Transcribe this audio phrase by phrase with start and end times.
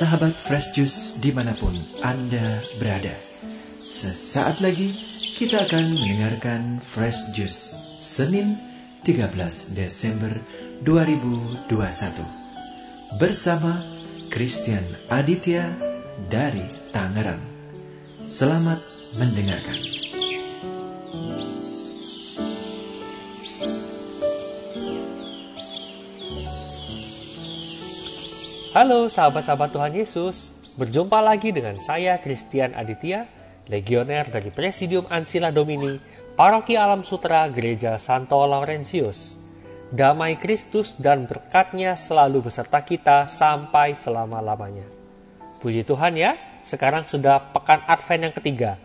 [0.00, 3.12] sahabat Fresh Juice di mana pun Anda berada.
[3.84, 4.96] Sesaat lagi
[5.36, 8.56] kita akan mendengarkan Fresh Juice Senin
[9.04, 9.28] 13
[9.76, 10.32] Desember
[10.88, 11.68] 2021
[13.20, 13.76] bersama
[14.32, 14.80] Christian
[15.12, 15.68] Aditya
[16.32, 16.64] dari
[16.96, 17.44] Tangerang.
[18.24, 18.80] Selamat
[19.20, 20.00] mendengarkan.
[28.70, 33.26] Halo sahabat-sahabat Tuhan Yesus, berjumpa lagi dengan saya Christian Aditya,
[33.66, 35.98] legioner dari Presidium Ansila Domini,
[36.38, 39.42] Paroki Alam Sutra Gereja Santo Laurentius.
[39.90, 44.86] Damai Kristus dan berkatnya selalu beserta kita sampai selama-lamanya.
[45.58, 48.78] Puji Tuhan ya, sekarang sudah pekan Advent yang ketiga,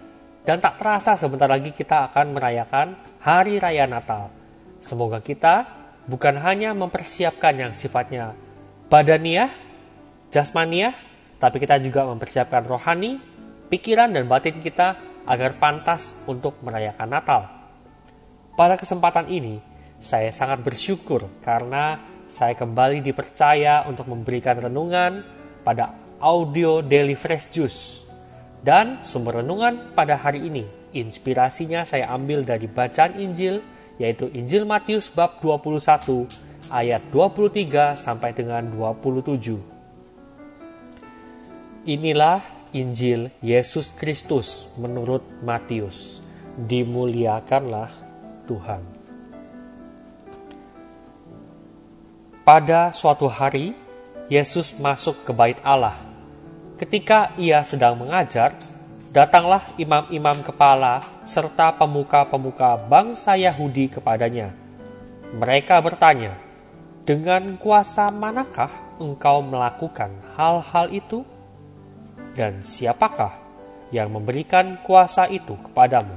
[0.50, 4.34] dan tak terasa sebentar lagi kita akan merayakan Hari Raya Natal.
[4.82, 5.70] Semoga kita
[6.10, 8.34] bukan hanya mempersiapkan yang sifatnya
[8.90, 9.50] badaniah,
[10.36, 10.92] jasmania,
[11.40, 13.16] tapi kita juga mempersiapkan rohani,
[13.72, 17.42] pikiran dan batin kita agar pantas untuk merayakan Natal.
[18.60, 19.64] Pada kesempatan ini,
[19.96, 25.24] saya sangat bersyukur karena saya kembali dipercaya untuk memberikan renungan
[25.64, 27.82] pada audio Daily Fresh Juice.
[28.66, 33.62] Dan sumber renungan pada hari ini, inspirasinya saya ambil dari bacaan Injil,
[34.02, 36.26] yaitu Injil Matius bab 21
[36.74, 39.75] ayat 23 sampai dengan 27.
[41.86, 42.42] Inilah
[42.74, 46.18] Injil Yesus Kristus menurut Matius.
[46.58, 47.94] Dimuliakanlah
[48.50, 48.82] Tuhan.
[52.42, 53.78] Pada suatu hari,
[54.34, 55.94] Yesus masuk ke bait Allah.
[56.82, 58.58] Ketika ia sedang mengajar,
[59.14, 64.58] datanglah imam-imam kepala serta pemuka-pemuka bangsa Yahudi kepadanya.
[65.38, 66.34] Mereka bertanya,
[67.06, 71.22] "Dengan kuasa manakah engkau melakukan hal-hal itu?"
[72.36, 73.34] Dan siapakah
[73.90, 76.14] yang memberikan kuasa itu kepadamu?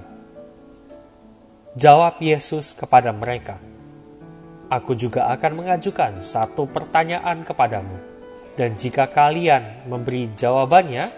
[1.79, 3.63] Jawab Yesus kepada mereka,
[4.69, 7.97] Aku juga akan mengajukan satu pertanyaan kepadamu,
[8.53, 11.09] dan jika kalian memberi jawabannya,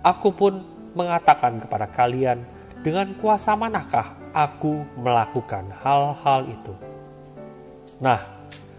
[0.00, 0.64] aku pun
[0.96, 2.40] mengatakan kepada kalian
[2.80, 6.72] dengan kuasa manakah aku melakukan hal-hal itu.
[8.00, 8.24] Nah,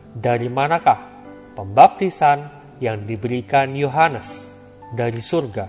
[0.09, 1.05] dari manakah
[1.53, 2.49] pembaptisan
[2.81, 4.54] yang diberikan Yohanes?
[4.93, 5.65] Dari surga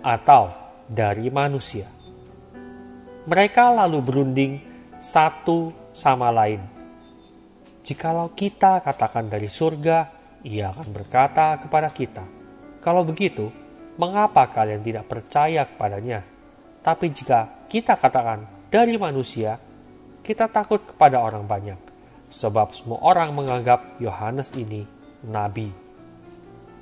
[0.00, 0.48] atau
[0.88, 1.88] dari manusia.
[3.24, 4.52] Mereka lalu berunding
[5.00, 6.60] satu sama lain.
[7.84, 10.08] Jikalau kita katakan dari surga,
[10.44, 12.24] ia akan berkata kepada kita,
[12.80, 13.52] "Kalau begitu,
[14.00, 16.24] mengapa kalian tidak percaya kepadanya?"
[16.84, 19.56] Tapi jika kita katakan dari manusia,
[20.24, 21.80] kita takut kepada orang banyak,
[22.28, 24.84] sebab semua orang menganggap Yohanes ini
[25.24, 25.68] nabi.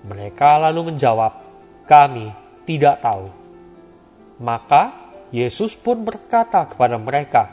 [0.06, 1.41] Mereka lalu menjawab,
[1.86, 2.30] kami
[2.64, 3.26] tidak tahu.
[4.42, 4.92] Maka
[5.32, 7.48] Yesus pun berkata kepada mereka,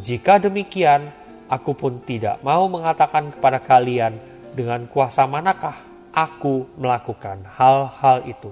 [0.00, 1.12] "Jika demikian,
[1.46, 4.18] aku pun tidak mau mengatakan kepada kalian
[4.56, 5.78] dengan kuasa manakah
[6.10, 8.50] aku melakukan hal-hal itu."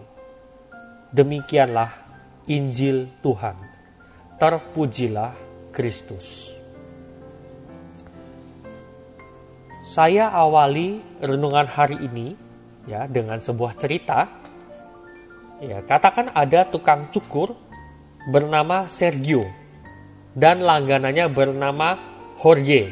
[1.12, 1.91] Demikianlah
[2.49, 3.59] Injil Tuhan.
[4.41, 5.34] Terpujilah
[5.71, 6.50] Kristus.
[9.83, 12.39] Saya awali renungan hari ini
[12.87, 14.41] ya dengan sebuah cerita
[15.62, 17.55] Ya, katakan ada tukang cukur
[18.27, 19.47] bernama Sergio
[20.34, 22.03] dan langganannya bernama
[22.34, 22.91] Jorge.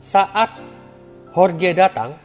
[0.00, 0.56] Saat
[1.36, 2.16] Jorge datang,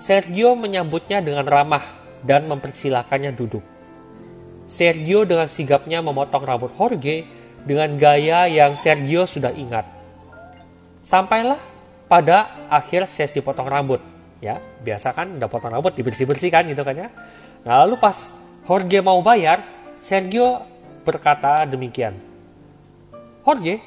[0.00, 1.84] Sergio menyambutnya dengan ramah
[2.24, 3.60] dan mempersilahkannya duduk.
[4.64, 7.28] Sergio dengan sigapnya memotong rambut Jorge
[7.68, 9.84] dengan gaya yang Sergio sudah ingat.
[11.04, 11.60] Sampailah
[12.08, 14.00] pada akhir sesi potong rambut.
[14.40, 17.08] Ya, biasa kan udah potong rambut dibersih-bersihkan gitu kan ya.
[17.62, 19.66] Nah, lalu pas Jorge mau bayar,
[19.98, 20.62] Sergio
[21.02, 22.14] berkata demikian.
[23.42, 23.82] Jorge,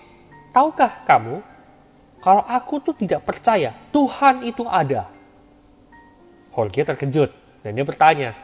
[0.51, 1.39] tahukah kamu
[2.19, 5.07] kalau aku tuh tidak percaya Tuhan itu ada?
[6.51, 7.31] Jorge terkejut
[7.63, 8.35] dan dia bertanya,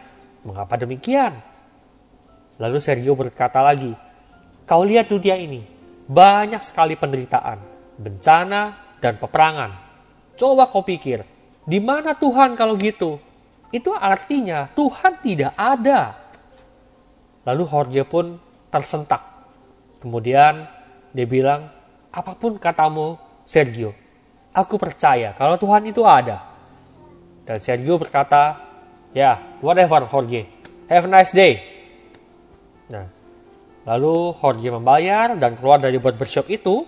[0.48, 1.36] mengapa demikian?
[2.64, 3.92] Lalu Sergio berkata lagi,
[4.64, 5.68] kau lihat dunia ini,
[6.08, 7.60] banyak sekali penderitaan,
[8.00, 9.72] bencana, dan peperangan.
[10.40, 11.28] Coba kau pikir,
[11.68, 13.20] di mana Tuhan kalau gitu?
[13.72, 16.21] Itu artinya Tuhan tidak ada.
[17.42, 18.38] Lalu Jorge pun
[18.70, 19.22] tersentak.
[20.02, 20.66] Kemudian
[21.14, 21.70] dia bilang,
[22.12, 23.94] apa pun katamu Sergio,
[24.54, 26.42] aku percaya kalau Tuhan itu ada.
[27.46, 28.58] Dan Sergio berkata,
[29.12, 30.48] ya whatever Jorge,
[30.88, 31.60] have a nice day.
[32.92, 33.08] Nah,
[33.88, 36.86] lalu Jorge membayar dan keluar dari barbershop itu.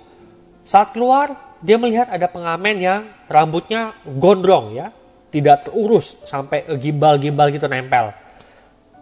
[0.63, 4.95] Saat keluar, dia melihat ada pengamen yang rambutnya gondrong ya,
[5.27, 8.22] tidak terurus sampai gimbal-gimbal gitu nempel.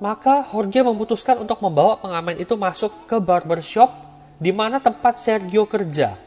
[0.02, 3.94] Maka Jorge memutuskan untuk membawa pengamen itu masuk ke barbershop
[4.42, 6.18] di mana tempat Sergio kerja.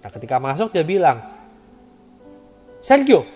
[0.00, 1.18] Nah, ketika masuk dia bilang,
[2.78, 3.26] Sergio,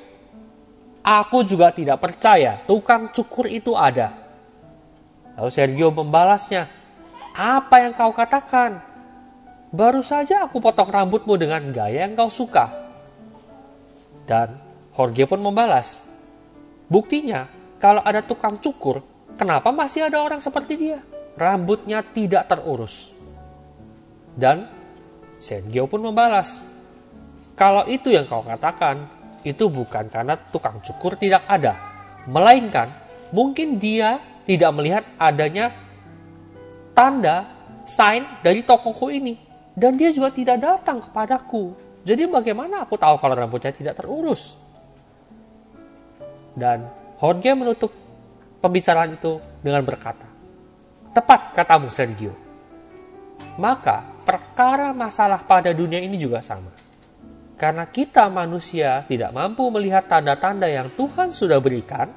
[1.02, 4.14] aku juga tidak percaya tukang cukur itu ada.
[5.34, 6.70] Lalu Sergio membalasnya,
[7.34, 8.78] apa yang kau katakan?
[9.74, 12.70] Baru saja aku potong rambutmu dengan gaya yang kau suka.
[14.22, 14.62] Dan
[14.94, 16.06] Jorge pun membalas,
[16.86, 17.50] buktinya
[17.82, 19.02] kalau ada tukang cukur,
[19.34, 20.98] kenapa masih ada orang seperti dia?
[21.34, 23.14] Rambutnya tidak terurus.
[24.34, 24.66] Dan
[25.38, 26.62] Sergio pun membalas,
[27.54, 29.06] kalau itu yang kau katakan,
[29.44, 31.76] itu bukan karena tukang cukur tidak ada,
[32.26, 32.90] melainkan
[33.30, 35.70] mungkin dia tidak melihat adanya
[36.96, 37.44] tanda
[37.84, 39.36] sign dari tokoku ini
[39.76, 41.76] dan dia juga tidak datang kepadaku.
[42.04, 44.56] Jadi bagaimana aku tahu kalau rambutnya tidak terurus?
[46.54, 46.86] Dan
[47.18, 47.90] Jorge menutup
[48.64, 50.24] pembicaraan itu dengan berkata,
[51.12, 52.32] Tepat katamu Sergio.
[53.60, 56.84] Maka perkara masalah pada dunia ini juga sama
[57.54, 62.10] karena kita manusia tidak mampu melihat tanda-tanda yang Tuhan sudah berikan,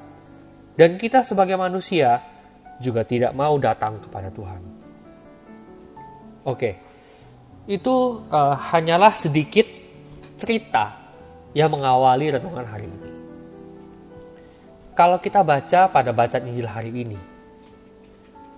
[0.74, 2.18] dan kita sebagai manusia
[2.82, 4.62] juga tidak mau datang kepada Tuhan.
[6.46, 6.70] Oke,
[7.70, 7.94] itu
[8.30, 9.66] uh, hanyalah sedikit
[10.38, 10.94] cerita
[11.54, 13.07] yang mengawali renungan hari ini.
[14.98, 17.18] Kalau kita baca pada bacaan Injil hari ini,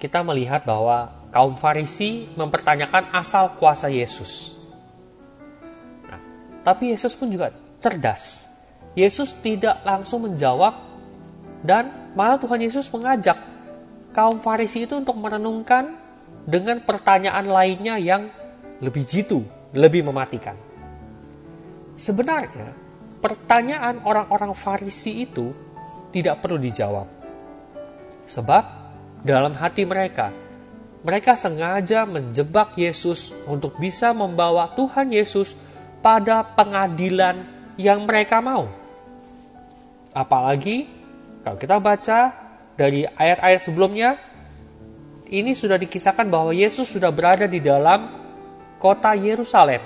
[0.00, 4.60] kita melihat bahwa kaum Farisi mempertanyakan asal kuasa Yesus
[6.60, 8.46] tapi Yesus pun juga cerdas.
[8.92, 10.74] Yesus tidak langsung menjawab
[11.64, 13.38] dan malah Tuhan Yesus mengajak
[14.10, 15.94] kaum Farisi itu untuk merenungkan
[16.44, 18.28] dengan pertanyaan lainnya yang
[18.82, 20.56] lebih jitu, lebih mematikan.
[21.94, 22.74] Sebenarnya,
[23.20, 25.52] pertanyaan orang-orang Farisi itu
[26.10, 27.06] tidak perlu dijawab.
[28.26, 28.64] Sebab
[29.26, 30.30] dalam hati mereka,
[31.00, 35.56] mereka sengaja menjebak Yesus untuk bisa membawa Tuhan Yesus
[36.04, 37.42] pada pengadilan
[37.80, 38.68] yang mereka mau.
[40.12, 40.90] Apalagi
[41.40, 42.18] kalau kita baca
[42.76, 44.10] dari ayat-ayat sebelumnya,
[45.30, 48.10] ini sudah dikisahkan bahwa Yesus sudah berada di dalam
[48.76, 49.80] kota Yerusalem.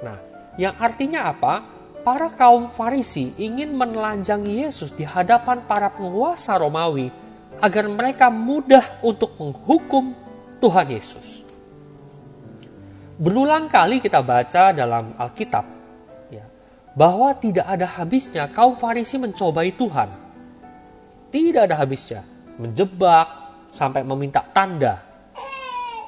[0.00, 0.18] Nah,
[0.56, 1.77] yang artinya apa?
[2.08, 7.12] Para kaum Farisi ingin menelanjangi Yesus di hadapan para penguasa Romawi
[7.60, 10.16] agar mereka mudah untuk menghukum
[10.56, 11.44] Tuhan Yesus.
[13.20, 15.68] Berulang kali kita baca dalam Alkitab
[16.32, 16.48] ya,
[16.96, 20.08] bahwa tidak ada habisnya kaum Farisi mencobai Tuhan.
[21.28, 22.24] Tidak ada habisnya
[22.56, 23.28] menjebak
[23.68, 25.04] sampai meminta tanda.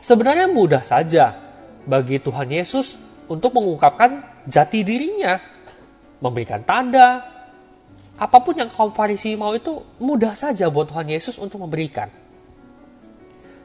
[0.01, 1.37] Sebenarnya mudah saja
[1.85, 2.97] bagi Tuhan Yesus
[3.29, 5.50] untuk mengungkapkan jati dirinya,
[6.21, 7.25] memberikan tanda,
[8.21, 12.13] apa pun yang kaum Farisi mau itu mudah saja buat Tuhan Yesus untuk memberikan.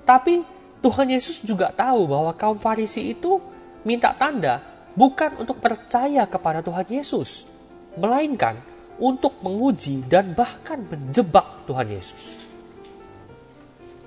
[0.08, 0.40] Tapi
[0.80, 3.36] Tuhan Yesus juga tahu bahwa kaum Farisi itu
[3.84, 4.64] minta tanda
[4.96, 7.52] bukan untuk percaya kepada Tuhan Yesus,
[8.00, 8.64] melainkan
[8.96, 12.48] untuk menguji dan bahkan menjebak Tuhan Yesus.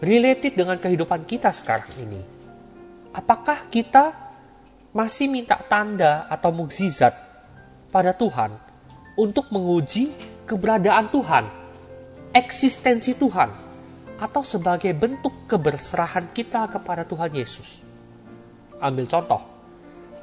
[0.00, 2.22] Related dengan kehidupan kita sekarang ini,
[3.12, 4.16] apakah kita
[4.96, 7.27] masih minta tanda atau mukjizat
[7.88, 8.52] pada Tuhan
[9.18, 10.12] untuk menguji
[10.44, 11.44] keberadaan Tuhan,
[12.32, 13.50] eksistensi Tuhan,
[14.18, 17.84] atau sebagai bentuk keberserahan kita kepada Tuhan Yesus.
[18.78, 19.42] Ambil contoh,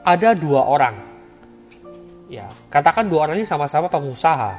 [0.03, 0.95] ada dua orang.
[2.31, 4.57] Ya, katakan dua orang ini sama-sama pengusaha.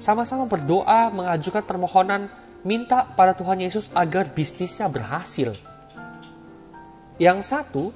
[0.00, 2.30] Sama-sama berdoa mengajukan permohonan
[2.64, 5.52] minta pada Tuhan Yesus agar bisnisnya berhasil.
[7.20, 7.92] Yang satu,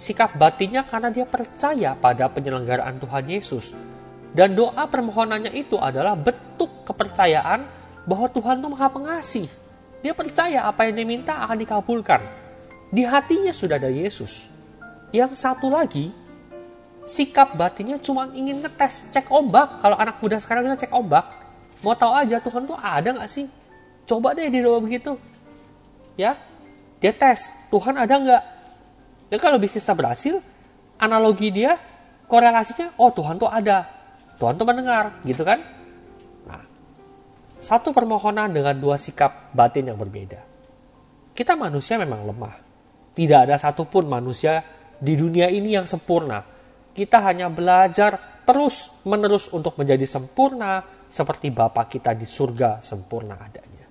[0.00, 3.76] sikap batinnya karena dia percaya pada penyelenggaraan Tuhan Yesus.
[4.32, 7.68] Dan doa permohonannya itu adalah bentuk kepercayaan
[8.08, 9.46] bahwa Tuhan itu maha pengasih.
[10.00, 12.24] Dia percaya apa yang diminta akan dikabulkan.
[12.88, 14.48] Di hatinya sudah ada Yesus.
[15.12, 16.08] Yang satu lagi,
[17.04, 19.84] sikap batinnya cuma ingin ngetes, cek ombak.
[19.84, 21.28] Kalau anak muda sekarang kita cek ombak.
[21.84, 23.44] Mau tahu aja Tuhan tuh ada nggak sih?
[24.08, 25.20] Coba deh di doa begitu.
[26.16, 26.40] Ya,
[27.02, 28.59] dia tes, Tuhan ada nggak?
[29.30, 30.42] Ya kalau bisnisnya berhasil,
[30.98, 31.78] analogi dia,
[32.26, 33.86] korelasinya, oh Tuhan tuh ada.
[34.36, 35.62] Tuhan tuh mendengar, gitu kan?
[37.60, 40.40] Satu permohonan dengan dua sikap batin yang berbeda.
[41.36, 42.56] Kita manusia memang lemah.
[43.12, 44.64] Tidak ada satupun manusia
[44.96, 46.40] di dunia ini yang sempurna.
[46.90, 53.86] Kita hanya belajar terus menerus untuk menjadi sempurna seperti Bapa kita di surga sempurna adanya.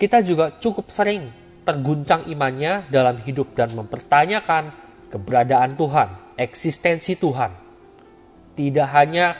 [0.00, 1.28] Kita juga cukup sering
[1.70, 4.74] terguncang imannya dalam hidup dan mempertanyakan
[5.06, 7.54] keberadaan Tuhan, eksistensi Tuhan.
[8.58, 9.38] Tidak hanya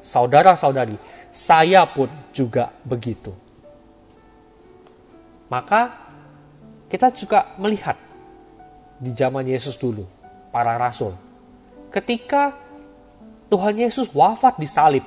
[0.00, 0.96] saudara-saudari,
[1.28, 3.28] saya pun juga begitu.
[5.52, 6.08] Maka
[6.88, 8.00] kita juga melihat
[8.96, 10.08] di zaman Yesus dulu,
[10.48, 11.12] para rasul.
[11.92, 12.56] Ketika
[13.52, 15.04] Tuhan Yesus wafat di salib,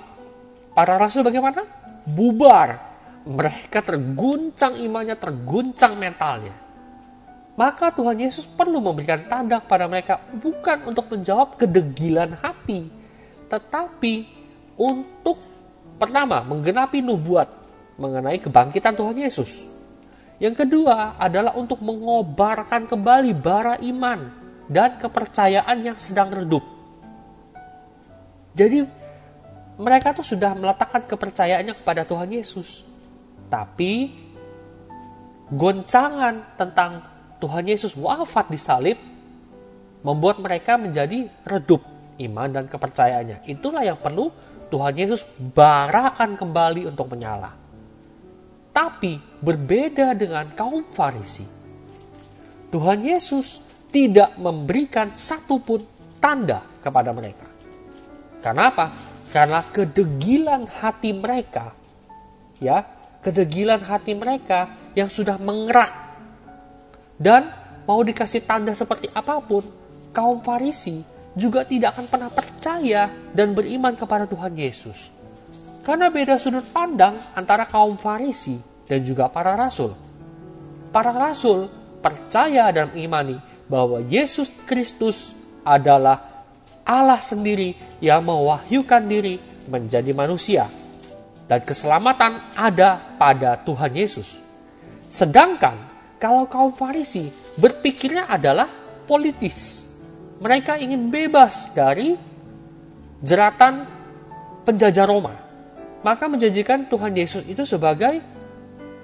[0.77, 1.65] para rasul bagaimana?
[2.05, 2.88] Bubar.
[3.29, 6.55] Mereka terguncang imannya, terguncang mentalnya.
[7.53, 12.87] Maka Tuhan Yesus perlu memberikan tanda kepada mereka bukan untuk menjawab kedegilan hati,
[13.51, 14.25] tetapi
[14.79, 15.37] untuk
[15.99, 17.51] pertama menggenapi nubuat
[17.99, 19.69] mengenai kebangkitan Tuhan Yesus
[20.39, 24.19] yang kedua adalah untuk mengobarkan kembali bara iman
[24.71, 26.63] dan kepercayaan yang sedang redup.
[28.55, 28.79] Jadi
[29.75, 32.87] mereka tuh sudah meletakkan kepercayaannya kepada Tuhan Yesus.
[33.49, 33.93] Tapi
[35.49, 37.01] goncangan tentang
[37.41, 38.97] Tuhan Yesus wafat di salib
[40.05, 41.81] membuat mereka menjadi redup
[42.19, 43.47] iman dan kepercayaannya.
[43.49, 44.29] Itulah yang perlu
[44.69, 45.25] Tuhan Yesus
[45.55, 47.51] barakan kembali untuk menyala.
[48.69, 51.43] Tapi berbeda dengan kaum Farisi.
[52.69, 55.81] Tuhan Yesus tidak memberikan satupun
[56.21, 57.49] tanda kepada mereka.
[58.45, 58.87] Karena apa?
[59.33, 61.73] Karena kedegilan hati mereka,
[62.61, 62.81] ya,
[63.23, 66.09] kedegilan hati mereka yang sudah mengerak
[67.19, 67.51] dan
[67.83, 69.65] mau dikasih tanda seperti apa pun,
[70.15, 71.03] kaum Farisi
[71.35, 75.11] juga tidak akan pernah percaya dan beriman kepada Tuhan Yesus.
[75.83, 78.55] Karena beda sudut pandang antara kaum Farisi
[78.87, 79.93] dan juga para rasul.
[80.89, 83.37] Para rasul percaya dan mengimani
[83.69, 86.45] bahwa Yesus Kristus adalah
[86.87, 89.37] Allah sendiri yang mewahyukan diri
[89.69, 90.65] menjadi manusia.
[91.45, 94.39] Dan keselamatan ada pada Tuhan Yesus.
[95.11, 95.75] Sedangkan
[96.15, 97.27] kalau kaum Farisi
[97.59, 98.71] berpikirnya adalah
[99.03, 99.85] politis.
[100.39, 102.15] Mereka ingin bebas dari
[103.19, 103.83] jeratan
[104.63, 105.49] penjajah Roma
[105.99, 108.23] maka menjanjikan Tuhan Yesus itu sebagai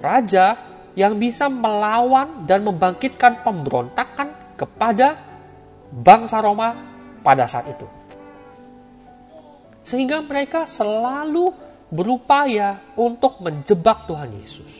[0.00, 0.56] raja
[0.96, 5.20] yang bisa melawan dan membangkitkan pemberontakan kepada
[5.92, 6.72] bangsa Roma
[7.20, 7.84] pada saat itu.
[9.84, 11.52] Sehingga mereka selalu
[11.90, 14.72] berupaya untuk menjebak Tuhan Yesus.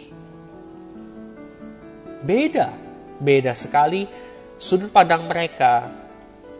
[2.27, 2.75] Beda,
[3.23, 4.03] beda sekali
[4.59, 5.87] sudut pandang mereka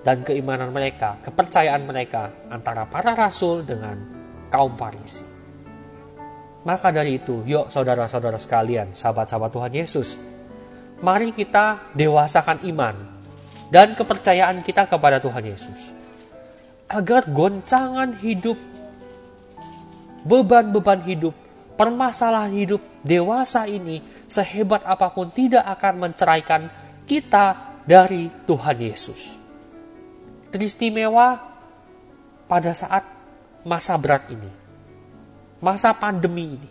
[0.07, 3.99] dan keimanan mereka, kepercayaan mereka antara para rasul dengan
[4.47, 5.27] kaum Farisi.
[6.63, 10.09] Maka dari itu, yuk saudara-saudara sekalian, sahabat-sahabat Tuhan Yesus,
[11.03, 12.95] mari kita dewasakan iman
[13.71, 15.95] dan kepercayaan kita kepada Tuhan Yesus.
[16.87, 18.59] Agar goncangan hidup,
[20.27, 21.33] beban-beban hidup,
[21.79, 26.63] permasalahan hidup dewasa ini sehebat apa pun tidak akan menceraikan
[27.07, 29.39] kita dari Tuhan Yesus.
[30.51, 31.39] Teristimewa
[32.51, 33.07] pada saat
[33.63, 34.67] masa berat ini
[35.61, 36.71] masa pandemi ini.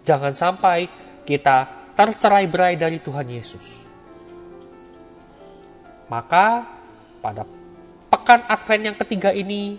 [0.00, 0.88] Jangan sampai
[1.28, 3.84] kita tercerai berai dari Tuhan Yesus.
[6.08, 6.66] Maka
[7.20, 7.44] pada
[8.10, 9.76] pekan Advent yang ketiga ini,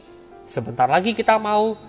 [0.51, 1.79] sebentar lagi kita mau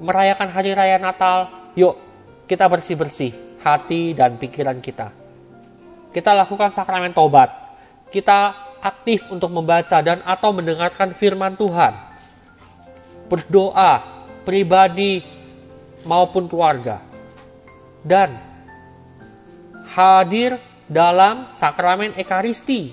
[0.00, 1.52] merayakan hari raya Natal.
[1.76, 2.00] Yuk,
[2.48, 5.12] kita bersih-bersih hati dan pikiran kita.
[6.08, 7.52] Kita lakukan sakramen tobat.
[8.08, 11.92] Kita aktif untuk membaca dan atau mendengarkan firman Tuhan.
[13.28, 14.00] Berdoa
[14.48, 15.20] pribadi
[16.08, 17.04] maupun keluarga.
[18.00, 18.32] Dan
[19.92, 20.56] hadir
[20.88, 22.88] dalam sakramen Ekaristi.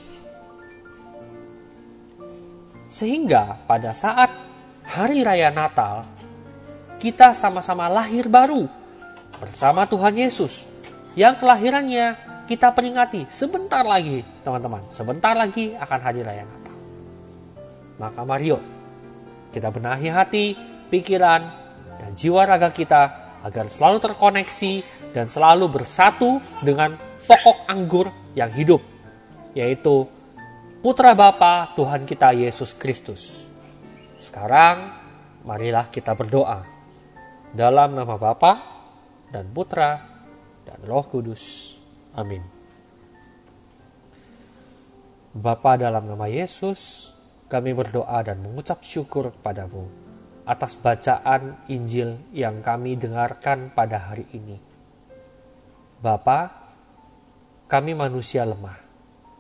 [2.92, 4.46] Sehingga pada saat
[4.90, 6.06] hari raya Natal,
[7.02, 8.70] kita sama-sama lahir baru
[9.38, 10.66] bersama Tuhan Yesus
[11.14, 12.16] yang kelahirannya
[12.46, 14.86] kita peringati sebentar lagi, teman-teman.
[14.94, 16.76] Sebentar lagi akan hari raya Natal.
[17.98, 18.64] Maka mari yuk
[19.56, 20.46] kita benahi hati
[20.92, 21.42] pikiran,
[21.96, 24.74] dan jiwa raga kita agar selalu terkoneksi
[25.16, 28.84] dan selalu bersatu dengan pokok anggur yang hidup,
[29.56, 30.06] yaitu
[30.84, 33.45] Putra Bapa Tuhan kita Yesus Kristus.
[34.26, 34.90] Sekarang,
[35.46, 36.66] marilah kita berdoa
[37.54, 38.54] dalam nama Bapa
[39.30, 40.02] dan Putra
[40.66, 41.78] dan Roh Kudus.
[42.18, 42.42] Amin.
[45.30, 47.14] Bapa dalam nama Yesus,
[47.46, 49.86] kami berdoa dan mengucap syukur kepadamu
[50.50, 54.58] atas bacaan Injil yang kami dengarkan pada hari ini.
[56.02, 56.50] Bapa,
[57.70, 58.82] kami manusia lemah.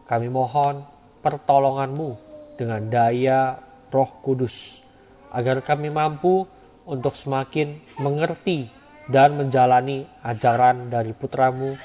[0.05, 0.85] Kami mohon
[1.25, 2.09] pertolonganmu
[2.53, 4.85] dengan daya roh kudus,
[5.33, 6.47] agar kami mampu
[6.85, 8.69] untuk semakin mengerti
[9.09, 11.77] dan menjalani ajaran dari putramu,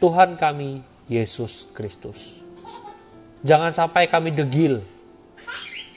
[0.00, 2.40] Tuhan kami, Yesus Kristus.
[3.42, 4.80] Jangan sampai kami degil,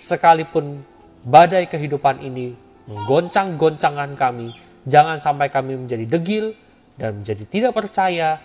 [0.02, 0.82] sekalipun
[1.22, 2.58] badai kehidupan ini
[2.90, 4.54] menggoncang-goncangan kami.
[4.86, 6.54] Jangan sampai kami menjadi degil
[6.98, 8.38] dan menjadi tidak percaya,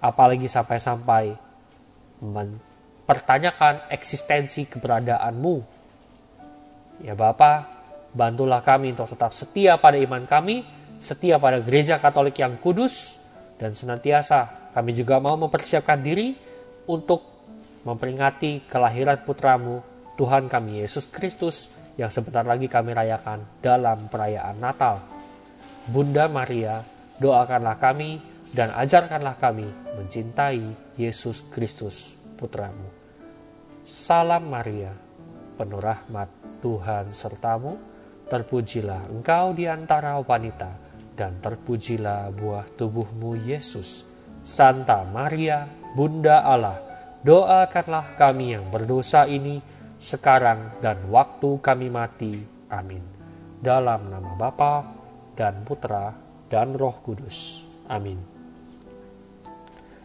[0.00, 1.32] apalagi sampai-sampai
[2.20, 5.75] mempertanyakan eksistensi keberadaanmu.
[7.04, 7.68] Ya Bapa,
[8.16, 10.64] bantulah kami untuk tetap setia pada iman kami,
[10.96, 13.20] setia pada gereja katolik yang kudus,
[13.60, 16.36] dan senantiasa kami juga mau mempersiapkan diri
[16.88, 17.36] untuk
[17.84, 19.80] memperingati kelahiran putramu,
[20.16, 25.00] Tuhan kami Yesus Kristus, yang sebentar lagi kami rayakan dalam perayaan Natal.
[25.88, 26.80] Bunda Maria,
[27.20, 28.20] doakanlah kami
[28.52, 32.88] dan ajarkanlah kami mencintai Yesus Kristus, putramu.
[33.86, 34.92] Salam Maria,
[35.56, 36.28] penuh rahmat
[36.66, 37.78] Tuhan sertamu,
[38.26, 40.74] terpujilah engkau di antara wanita,
[41.14, 44.02] dan terpujilah buah tubuhmu Yesus.
[44.42, 46.74] Santa Maria, Bunda Allah,
[47.22, 49.62] doakanlah kami yang berdosa ini,
[50.02, 52.34] sekarang dan waktu kami mati.
[52.66, 53.02] Amin.
[53.62, 54.82] Dalam nama Bapa
[55.38, 56.10] dan Putra
[56.50, 57.62] dan Roh Kudus.
[57.86, 58.18] Amin.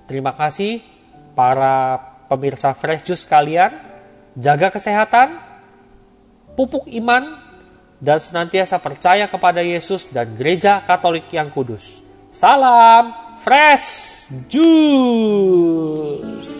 [0.06, 0.86] Terima kasih
[1.34, 1.98] para
[2.30, 3.74] pemirsa Fresh Juice kalian.
[4.38, 5.51] Jaga kesehatan,
[6.56, 7.40] pupuk iman,
[8.02, 12.02] dan senantiasa percaya kepada Yesus dan gereja Katolik yang kudus.
[12.34, 16.58] Salam Fresh Juice!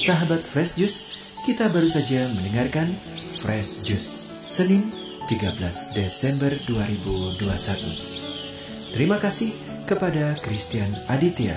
[0.00, 1.04] Sahabat Fresh Juice,
[1.44, 2.96] kita baru saja mendengarkan
[3.44, 4.88] Fresh Juice Senin
[5.28, 8.96] 13 Desember 2021.
[8.96, 9.52] Terima kasih
[9.84, 11.54] kepada Christian Aditya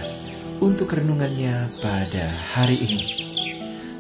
[0.59, 3.22] untuk renungannya pada hari ini.